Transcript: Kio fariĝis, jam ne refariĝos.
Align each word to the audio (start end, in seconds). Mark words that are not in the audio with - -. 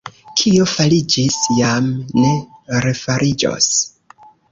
Kio 0.39 0.63
fariĝis, 0.69 1.35
jam 1.57 1.91
ne 2.21 2.31
refariĝos. 2.87 3.69